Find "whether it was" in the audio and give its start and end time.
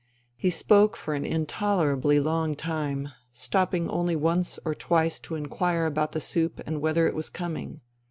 6.81-7.29